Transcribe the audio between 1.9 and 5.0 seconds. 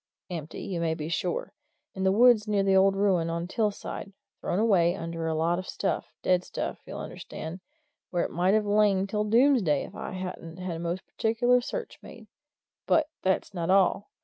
In the woods near that old ruin on Till side. Thrown away